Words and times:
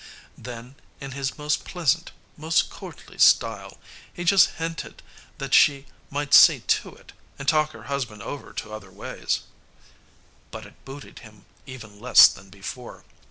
Then, 0.35 0.77
in 0.99 1.11
his 1.11 1.37
most 1.37 1.63
pleasant, 1.63 2.11
most 2.35 2.71
courtly 2.71 3.19
style, 3.19 3.77
he 4.11 4.23
just 4.23 4.49
hinted 4.57 5.03
that 5.37 5.53
she 5.53 5.85
might 6.09 6.33
see 6.33 6.61
to 6.61 6.95
it, 6.95 7.11
and 7.37 7.47
talk 7.47 7.69
her 7.73 7.83
husband 7.83 8.23
over 8.23 8.51
to 8.51 8.73
other 8.73 8.89
ways. 8.89 9.41
But 10.49 10.65
it 10.65 10.85
booted 10.85 11.19
him 11.19 11.45
even 11.67 11.99
less 12.01 12.27
than 12.27 12.49
before. 12.49 13.03